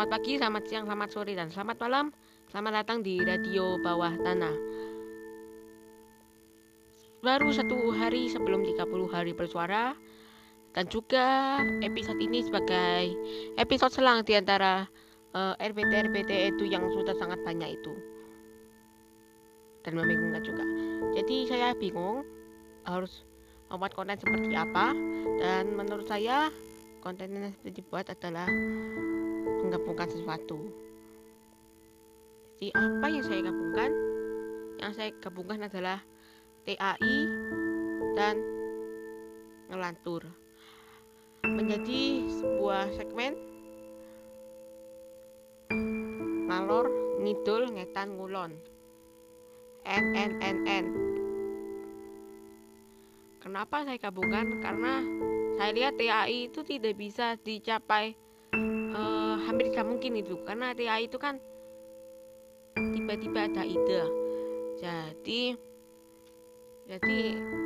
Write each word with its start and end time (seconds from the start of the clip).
Selamat 0.00 0.16
pagi, 0.16 0.40
selamat 0.40 0.64
siang, 0.64 0.84
selamat 0.88 1.08
sore, 1.12 1.32
dan 1.36 1.48
selamat 1.52 1.76
malam. 1.76 2.06
Selamat 2.48 2.72
datang 2.80 3.04
di 3.04 3.20
Radio 3.20 3.76
Bawah 3.84 4.16
Tanah. 4.16 4.56
Baru 7.20 7.52
satu 7.52 7.92
hari 7.92 8.32
sebelum 8.32 8.64
30 8.64 8.80
hari 9.12 9.36
bersuara, 9.36 9.92
dan 10.72 10.88
juga 10.88 11.60
episode 11.84 12.16
ini 12.16 12.40
sebagai 12.40 13.12
episode 13.60 13.92
selang 13.92 14.24
di 14.24 14.40
antara 14.40 14.88
uh, 15.36 15.52
RPT-RPT 15.60 16.56
itu 16.56 16.64
yang 16.64 16.88
sudah 16.96 17.12
sangat 17.20 17.36
banyak 17.44 17.76
itu. 17.76 17.92
Dan 19.84 20.00
membingungkan 20.00 20.40
juga. 20.40 20.64
Jadi 21.12 21.44
saya 21.44 21.76
bingung 21.76 22.24
harus 22.88 23.28
membuat 23.68 23.92
konten 23.92 24.16
seperti 24.16 24.56
apa, 24.56 24.96
dan 25.44 25.76
menurut 25.76 26.08
saya 26.08 26.48
konten 27.04 27.36
yang 27.36 27.52
dibuat 27.68 28.08
adalah 28.08 28.48
menggabungkan 29.64 30.08
sesuatu. 30.08 30.58
Jadi 32.60 32.76
apa 32.76 33.06
yang 33.08 33.24
saya 33.24 33.40
gabungkan? 33.44 33.90
Yang 34.80 34.92
saya 34.96 35.10
gabungkan 35.20 35.60
adalah 35.64 35.98
TAI 36.64 37.18
dan 38.16 38.36
ngelantur 39.70 40.26
menjadi 41.46 42.26
sebuah 42.36 42.92
segmen 42.96 43.32
ngalor 46.50 46.90
ngidul 47.22 47.70
ngetan 47.78 48.18
ngulon 48.18 48.52
N 49.86 50.04
N 50.12 50.32
N 50.42 50.58
N 50.66 50.86
Kenapa 53.40 53.88
saya 53.88 53.96
gabungkan? 53.96 54.60
Karena 54.60 55.00
saya 55.56 55.72
lihat 55.72 55.96
TAI 55.96 56.52
itu 56.52 56.60
tidak 56.60 56.92
bisa 57.00 57.40
dicapai 57.40 58.12
hampir 59.50 59.74
tidak 59.74 59.90
mungkin 59.90 60.14
itu 60.14 60.38
karena 60.46 60.70
TAI 60.70 61.10
itu 61.10 61.18
kan 61.18 61.42
tiba-tiba 62.78 63.50
ada 63.50 63.66
ide. 63.66 64.02
Jadi 64.78 65.42
jadi 66.86 67.18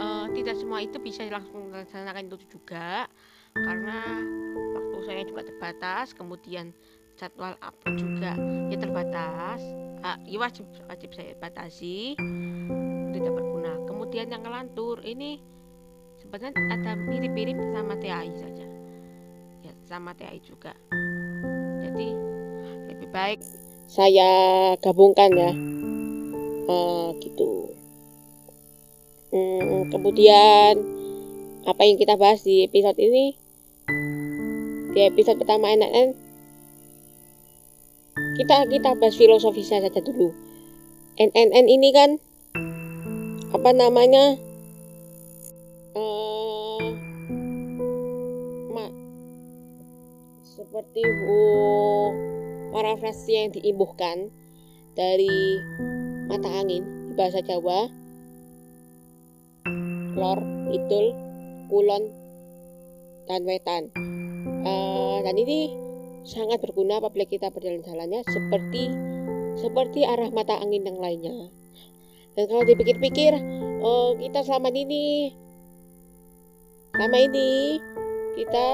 uh, 0.00 0.26
tidak 0.32 0.56
semua 0.56 0.80
itu 0.80 0.96
bisa 1.00 1.28
langsung 1.28 1.68
dilaksanakan 1.68 2.32
itu 2.32 2.36
juga 2.48 3.04
karena 3.52 4.24
waktu 4.76 4.96
saya 5.04 5.22
juga 5.28 5.44
terbatas 5.44 6.12
kemudian 6.16 6.72
jadwal 7.16 7.52
upload 7.60 7.96
juga 8.00 8.32
ya 8.72 8.76
terbatas. 8.80 9.60
Uh, 10.00 10.16
ya 10.24 10.40
wajib 10.40 10.64
wajib 10.88 11.12
saya 11.12 11.36
batasi 11.36 12.16
tidak 13.12 13.32
berguna 13.32 13.80
kemudian 13.84 14.32
yang 14.32 14.44
ngelantur 14.44 15.00
ini 15.04 15.40
sebenarnya 16.20 16.56
ada 16.72 16.96
mirip-mirip 16.96 17.56
sama 17.76 18.00
TAI 18.00 18.32
saja. 18.32 18.66
Ya 19.64 19.72
sama 19.84 20.16
TAI 20.16 20.40
juga 20.40 20.76
jadi 21.96 22.12
lebih 22.92 23.08
baik 23.08 23.40
saya 23.88 24.28
gabungkan 24.84 25.32
ya. 25.32 25.52
Uh, 26.68 27.16
gitu. 27.24 27.72
Hmm, 29.32 29.88
kemudian 29.88 30.76
apa 31.64 31.82
yang 31.88 31.96
kita 31.96 32.20
bahas 32.20 32.44
di 32.44 32.68
episode 32.68 33.00
ini? 33.00 33.32
Di 34.92 35.08
episode 35.08 35.40
pertama 35.40 35.72
NNN 35.72 36.12
kita 38.36 38.68
kita 38.68 38.92
bahas 39.00 39.16
filosofisnya 39.16 39.80
saja 39.80 40.00
dulu. 40.04 40.36
NNN 41.16 41.64
ini 41.64 41.88
kan 41.96 42.10
apa 43.56 43.70
namanya? 43.72 44.36
Uh, 45.96 46.25
seperti 50.56 51.04
uh, 51.04 52.08
parafrase 52.72 53.28
yang 53.28 53.52
diimbuhkan 53.52 54.32
dari 54.96 55.60
mata 56.32 56.48
angin 56.48 57.12
bahasa 57.12 57.44
Jawa. 57.44 57.92
Lor 60.16 60.40
idul 60.72 61.12
kulon 61.68 62.08
dan 63.28 63.44
wetan. 63.44 63.92
Uh, 64.64 65.20
dan 65.20 65.36
ini 65.36 65.76
sangat 66.24 66.58
berguna 66.64 66.98
apabila 66.98 67.28
kita 67.28 67.52
berjalan-jalannya 67.52 68.24
seperti 68.24 68.90
seperti 69.60 70.08
arah 70.08 70.32
mata 70.32 70.56
angin 70.56 70.88
yang 70.88 70.96
lainnya. 70.96 71.52
Dan 72.32 72.48
kalau 72.48 72.64
dipikir-pikir 72.64 73.36
uh, 73.84 74.16
kita 74.16 74.40
selama 74.40 74.72
ini 74.72 75.36
selama 76.96 77.18
ini 77.28 77.76
kita 78.40 78.68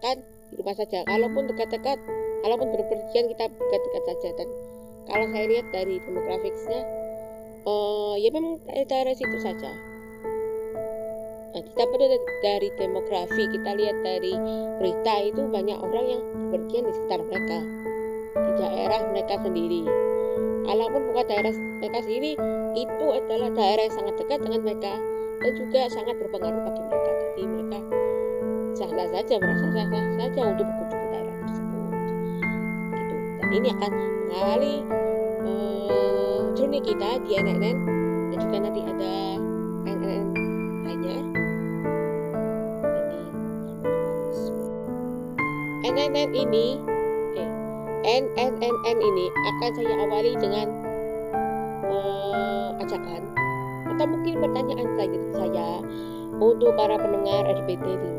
kan 0.00 0.16
di 0.50 0.54
rumah 0.60 0.74
saja. 0.76 1.02
Kalaupun 1.06 1.50
dekat-dekat 1.50 1.98
kalaupun 2.46 2.68
berpergian 2.70 3.26
kita 3.32 3.44
dekat-dekat 3.50 4.02
saja. 4.06 4.28
Dan 4.38 4.48
kalau 5.06 5.26
saya 5.34 5.46
lihat 5.50 5.66
dari 5.74 5.96
demografiknya 6.02 6.80
uh, 7.66 8.14
ya 8.18 8.30
memang 8.30 8.62
daerah 8.66 9.14
situ 9.14 9.38
saja. 9.42 9.70
Nah, 11.56 11.62
kita 11.64 11.82
perlu 11.88 12.06
dari 12.44 12.68
demografi 12.76 13.42
kita 13.48 13.70
lihat 13.80 13.96
dari 14.04 14.34
berita 14.76 15.14
itu 15.24 15.42
banyak 15.48 15.78
orang 15.80 16.06
yang 16.06 16.22
berpergian 16.52 16.84
di 16.84 16.92
sekitar 16.92 17.20
mereka. 17.24 17.58
Di 18.36 18.52
daerah 18.60 19.00
mereka 19.10 19.34
sendiri. 19.40 19.82
Kalaupun 20.66 21.02
bukan 21.14 21.24
daerah 21.30 21.52
mereka 21.80 21.98
sendiri 22.04 22.32
itu 22.76 23.06
adalah 23.08 23.48
daerah 23.54 23.82
yang 23.88 23.96
sangat 23.96 24.14
dekat 24.20 24.38
dengan 24.44 24.60
mereka 24.66 24.92
dan 25.40 25.52
juga 25.56 25.80
sangat 25.88 26.14
berpengaruh 26.20 26.60
bagi 26.68 26.82
mereka 26.90 27.15
sah-sah 28.76 29.08
saja 29.08 29.40
merasa 29.40 29.66
sah-sah 29.72 30.04
saja 30.20 30.40
untuk 30.52 30.68
berkunjung 30.68 31.00
ke 31.00 31.08
daerah 31.08 31.36
tersebut. 31.40 31.88
Gitu. 32.92 33.16
Dan 33.40 33.48
ini 33.56 33.68
akan 33.72 33.90
mengawali 34.28 34.74
uh, 35.48 36.40
journey 36.52 36.80
kita 36.84 37.08
di 37.24 37.30
NNN 37.40 37.76
dan 38.28 38.36
juga 38.36 38.56
nanti 38.60 38.80
ada 38.84 39.12
NNN 39.88 40.26
lainnya. 40.84 41.18
Jadi 42.84 43.20
NNN 45.88 46.30
ini 46.36 46.66
eh 47.40 47.50
NNNN 48.04 48.98
ini 49.00 49.26
akan 49.32 49.70
saya 49.72 49.94
awali 50.04 50.32
dengan 50.36 50.68
uh, 51.88 52.76
ajakan 52.84 53.24
atau 53.88 54.04
mungkin 54.04 54.36
pertanyaan 54.36 54.88
saya 55.32 55.80
untuk 56.36 56.76
para 56.76 57.00
pendengar 57.00 57.48
RPT 57.48 58.15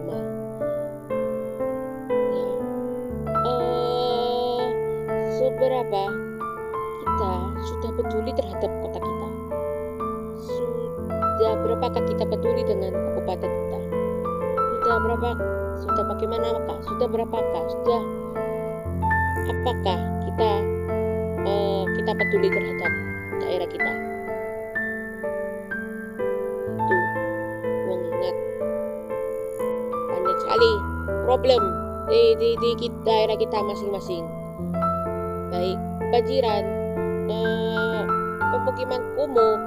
seberapa 5.68 6.04
kita 7.04 7.32
sudah 7.68 7.92
peduli 8.00 8.32
terhadap 8.40 8.72
kota 8.88 9.00
kita? 9.04 9.28
Sudah 10.48 11.54
berapakah 11.60 12.04
kita 12.08 12.24
peduli 12.24 12.64
dengan 12.64 12.96
kabupaten 12.96 13.52
kita? 13.52 13.80
Sudah 14.64 14.96
berapa? 15.04 15.30
Sudah 15.84 16.04
bagaimana 16.08 16.56
apakah? 16.56 16.80
Sudah 16.88 17.08
berapakah? 17.12 17.64
Sudah 17.68 18.02
apakah 19.52 20.00
kita 20.24 20.52
uh, 21.44 21.84
kita 22.00 22.12
peduli 22.16 22.48
terhadap 22.48 22.92
daerah 23.44 23.68
kita? 23.68 23.92
Itu 26.80 26.96
mengingat 27.92 28.36
banyak 30.16 30.38
sekali 30.48 30.72
problem 31.28 31.62
di, 32.08 32.22
di, 32.40 32.50
di 32.56 32.88
daerah 33.04 33.36
kita 33.36 33.60
masing-masing 33.68 34.37
baik 35.52 35.78
banjiran, 36.12 36.64
uh, 37.32 38.04
pemukiman 38.56 39.02
kumuh, 39.16 39.58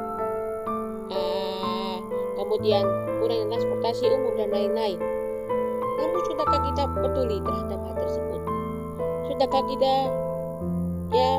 uh, 1.13 1.97
kemudian 2.41 2.85
kurangnya 3.21 3.57
transportasi 3.57 4.09
umum 4.09 4.33
dan 4.37 4.49
lain-lain. 4.53 4.99
Namun 6.01 6.21
sudahkah 6.29 6.61
kita 6.73 6.83
peduli 6.89 7.39
terhadap 7.45 7.79
hal 7.85 7.95
tersebut? 8.01 8.41
Sudahkah 9.29 9.63
kita 9.69 9.95
ya 11.11 11.33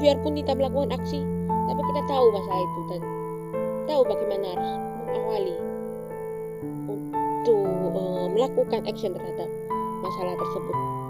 biarpun 0.00 0.32
kita 0.40 0.52
melakukan 0.56 0.96
aksi, 0.96 1.20
tapi 1.48 1.80
kita 1.92 2.02
tahu 2.08 2.24
masalah 2.32 2.62
itu 2.62 2.80
dan 2.88 3.02
tahu 3.84 4.00
bagaimana 4.08 4.46
harus 4.56 4.72
mengawali 5.04 5.56
untuk 7.44 7.68
uh, 7.92 8.26
melakukan 8.32 8.80
action 8.88 9.12
terhadap 9.12 9.48
masalah 10.00 10.34
tersebut. 10.36 11.03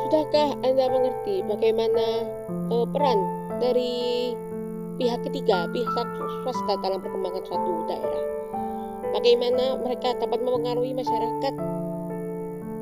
Sudahkah 0.00 0.56
Anda 0.64 0.88
mengerti 0.88 1.44
bagaimana 1.44 2.24
uh, 2.72 2.86
peran 2.88 3.20
dari 3.60 4.32
pihak 4.96 5.20
ketiga, 5.28 5.68
pihak 5.68 6.08
swasta 6.42 6.80
dalam 6.80 7.04
perkembangan 7.04 7.44
suatu 7.44 7.84
daerah? 7.84 8.24
Bagaimana 9.12 9.76
mereka 9.84 10.16
dapat 10.16 10.40
mempengaruhi 10.40 10.96
masyarakat 10.96 11.54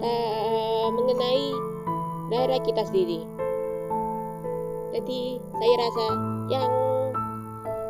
uh, 0.04 0.86
mengenai 0.94 1.46
daerah 2.30 2.58
kita 2.62 2.86
sendiri? 2.86 3.26
Jadi 4.94 5.42
saya 5.42 5.74
rasa 5.74 6.04
yang 6.48 6.70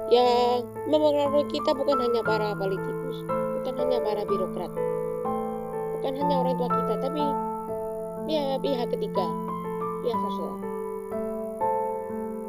yang 0.08 0.64
mempengaruhi 0.88 1.44
kita 1.52 1.76
bukan 1.76 2.00
hanya 2.00 2.24
para 2.24 2.56
politikus, 2.56 3.28
bukan 3.60 3.74
hanya 3.76 3.98
para 4.00 4.24
birokrat, 4.24 4.72
bukan 6.00 6.12
hanya 6.16 6.34
orang 6.40 6.56
tua 6.56 6.69
kita, 6.72 6.94
tapi 7.04 7.24
ya 8.28 8.60
pihak 8.60 8.88
ketiga. 8.92 9.26
Ya 10.04 10.14
terserah 10.14 10.60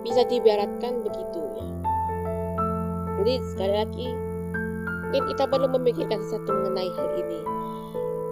bisa 0.05 0.21
diibaratkan 0.27 0.93
begitu 1.03 1.41
ya. 1.57 1.67
Jadi 3.19 3.33
sekali 3.51 3.73
lagi 3.73 4.07
mungkin 5.09 5.23
kita 5.33 5.43
perlu 5.49 5.67
memikirkan 5.73 6.19
sesuatu 6.21 6.51
mengenai 6.51 6.89
hal 6.93 7.07
ini. 7.17 7.41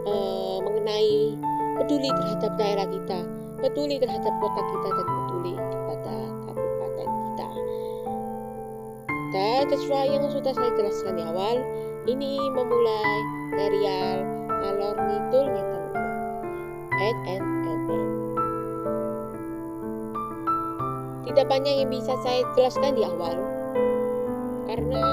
Uh, 0.07 0.57
mengenai 0.63 1.35
peduli 1.81 2.07
terhadap 2.07 2.51
daerah 2.55 2.87
kita 2.87 3.19
peduli 3.61 3.97
terhadap 3.97 4.33
kota 4.37 4.61
kita 4.61 4.89
dan 4.93 5.05
peduli 5.05 5.53
kepada 5.57 6.15
kabupaten 6.45 7.09
kita. 7.09 7.47
Dan 9.33 9.61
sesuai 9.73 10.05
yang 10.13 10.25
sudah 10.29 10.53
saya 10.53 10.71
jelaskan 10.77 11.13
di 11.17 11.23
awal 11.25 11.57
ini 12.07 12.37
memulai 12.53 13.17
dari 13.57 13.81
alor 14.63 14.95
ngidul 14.95 15.45
ngeten 15.51 15.83
n 16.97 17.17
n 17.29 17.43
n 17.45 17.79
n. 17.85 18.03
Tidak 21.29 21.45
banyak 21.45 21.73
yang 21.85 21.89
bisa 21.93 22.17
saya 22.25 22.41
jelaskan 22.57 22.97
di 22.97 23.05
awal. 23.05 23.37
Karena 24.65 25.03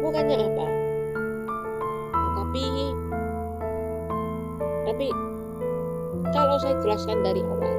bukannya 0.00 0.36
apa. 0.40 0.66
Tetapi 2.10 2.64
tapi 4.90 5.06
kalau 6.34 6.56
saya 6.58 6.74
jelaskan 6.82 7.22
dari 7.22 7.44
awal 7.44 7.76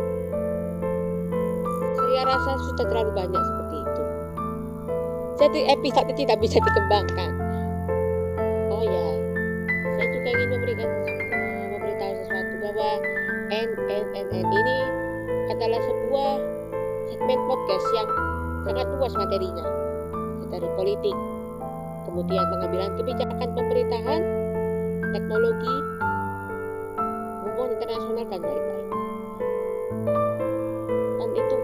saya 1.98 2.38
rasa 2.38 2.52
sudah 2.70 2.86
terlalu 2.86 3.12
banyak 3.18 3.42
seperti 3.42 3.76
itu. 3.82 4.04
Jadi 5.42 5.60
episode 5.74 6.12
tidak 6.14 6.38
bisa 6.38 6.62
dikembangkan. 6.62 7.32
Oh 8.70 8.84
ya 8.86 9.08
saya 9.98 10.08
juga 10.14 10.30
ingin 10.30 10.50
memberikan 10.54 10.90
bahwa 12.82 12.98
NNNN 13.54 14.46
ini 14.50 14.78
adalah 15.54 15.78
sebuah 15.86 16.34
segmen 17.14 17.40
podcast 17.46 17.86
yang 17.94 18.10
sangat 18.66 18.90
luas 18.98 19.14
materinya. 19.14 19.66
Dari 20.50 20.66
politik 20.74 21.14
kemudian 22.10 22.42
pengambilan 22.50 22.92
kebijakan 22.98 23.50
pemerintahan 23.54 24.22
teknologi 25.14 25.76
hubungan 27.46 27.70
internasional 27.78 28.26
dan 28.34 28.42
lain-lain. 28.42 28.88
Dan 31.22 31.30
itu 31.38 31.58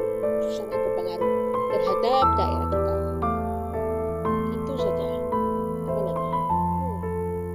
sangat 0.54 0.78
berpengaruh 0.78 1.34
terhadap 1.74 2.26
daerah 2.38 2.68
kita. 2.70 2.94
Itu 4.54 4.74
saja. 4.78 5.08
Sebenarnya 5.82 6.14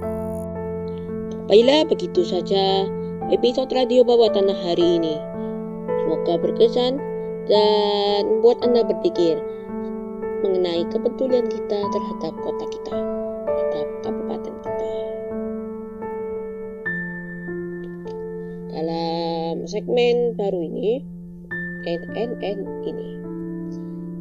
hmm. 0.03 1.47
baiklah 1.47 1.81
begitu 1.87 2.21
saja 2.27 2.91
episode 3.31 3.71
radio 3.71 4.03
bawah 4.03 4.27
tanah 4.35 4.57
hari 4.67 4.99
ini 4.99 5.15
semoga 6.03 6.35
berkesan 6.43 6.99
dan 7.47 8.27
membuat 8.27 8.59
anda 8.67 8.83
berpikir 8.83 9.39
mengenai 10.43 10.83
kepedulian 10.91 11.47
kita 11.47 11.79
terhadap 11.87 12.33
kota 12.43 12.65
kita, 12.67 12.97
terhadap 13.47 13.87
kabupaten 14.03 14.53
kita. 14.59 14.91
Dalam 18.75 19.55
segmen 19.71 20.35
baru 20.35 20.59
ini, 20.67 20.99
NNN 21.87 22.59
ini, 22.83 23.09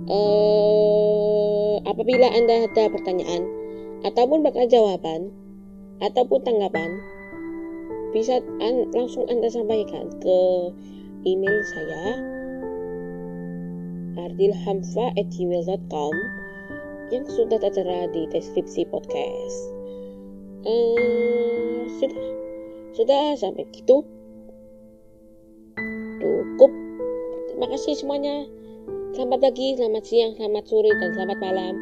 uh, 0.07 1.83
apabila 1.91 2.31
Anda 2.31 2.71
ada 2.71 2.87
pertanyaan 2.87 3.43
ataupun 4.07 4.47
bakal 4.47 4.71
jawaban 4.71 5.35
ataupun 5.99 6.39
tanggapan, 6.47 7.03
bisa 8.13 8.45
an 8.61 8.93
langsung 8.93 9.25
Anda 9.27 9.49
sampaikan 9.49 10.13
ke 10.21 10.39
email 11.25 11.61
saya 11.65 12.05
ardilhamfa@gmail.com 14.21 16.15
yang 17.13 17.25
sudah 17.29 17.61
tertera 17.61 18.09
di 18.13 18.25
deskripsi 18.33 18.89
podcast. 18.89 19.57
Uh, 20.63 21.85
sudah, 22.01 22.25
sudah 22.97 23.25
sampai 23.37 23.69
gitu. 23.75 24.01
Cukup. 26.23 26.73
Terima 27.53 27.67
kasih 27.69 27.99
semuanya. 27.99 28.49
Selamat 29.13 29.45
pagi, 29.45 29.77
selamat 29.77 30.05
siang, 30.09 30.33
selamat 30.41 30.65
sore, 30.65 30.89
dan 30.97 31.13
selamat 31.13 31.39
malam 31.43 31.75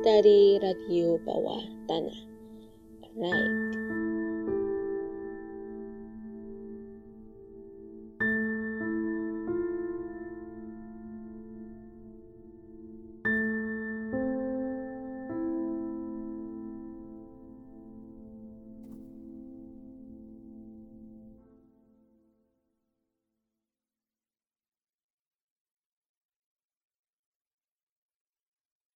dari 0.00 0.56
Radio 0.56 1.20
Bawah 1.20 1.60
Tanah. 1.84 2.20
Right. 3.18 3.67